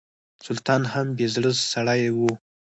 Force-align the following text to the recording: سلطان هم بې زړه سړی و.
سلطان 0.45 0.81
هم 0.93 1.07
بې 1.17 1.27
زړه 1.33 1.51
سړی 1.73 2.01
و. 2.17 2.19